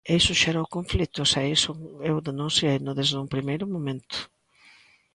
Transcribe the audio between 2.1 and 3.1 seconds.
denuncieino